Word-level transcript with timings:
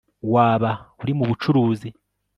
Waba 0.33 0.71
uri 1.01 1.13
mubucuruzi 1.17 1.89